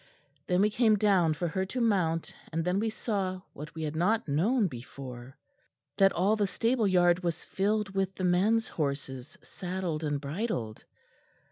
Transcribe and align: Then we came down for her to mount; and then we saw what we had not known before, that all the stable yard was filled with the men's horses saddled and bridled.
Then 0.47 0.61
we 0.61 0.71
came 0.71 0.95
down 0.95 1.35
for 1.35 1.47
her 1.49 1.63
to 1.67 1.79
mount; 1.79 2.33
and 2.51 2.65
then 2.65 2.79
we 2.79 2.89
saw 2.89 3.41
what 3.53 3.75
we 3.75 3.83
had 3.83 3.95
not 3.95 4.27
known 4.27 4.65
before, 4.67 5.37
that 5.95 6.11
all 6.13 6.35
the 6.35 6.47
stable 6.47 6.87
yard 6.87 7.21
was 7.21 7.45
filled 7.45 7.89
with 7.93 8.15
the 8.15 8.23
men's 8.23 8.67
horses 8.67 9.37
saddled 9.43 10.03
and 10.03 10.19
bridled. 10.19 10.83